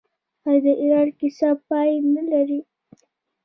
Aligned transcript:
آیا 0.47 0.61
د 0.65 0.67
ایران 0.81 1.07
کیسه 1.19 1.49
پای 1.67 1.89
نلري؟ 2.13 2.59